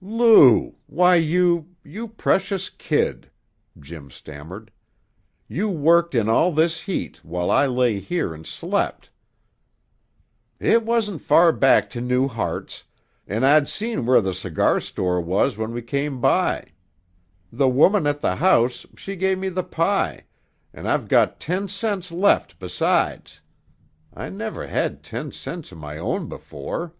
[0.00, 0.74] "Lou!
[0.88, 3.30] Why, you you precious kid!"
[3.78, 4.72] Jim stammered.
[5.46, 9.10] "You worked in all this heat, while I lay here and slept."
[10.58, 12.82] "It wasn't far back to New Hartz,
[13.28, 16.72] an' I'd seen where the cigar store was when we came by.
[17.52, 20.24] The woman at the house, she give me the pie,
[20.72, 23.42] an' I've got ten cents left besides.
[24.12, 26.96] I never had ten cents of my own before!"